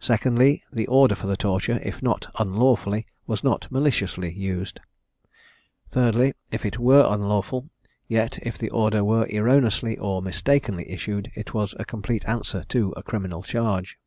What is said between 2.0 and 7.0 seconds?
not unlawfully, was not maliciously issued. Thirdly, If it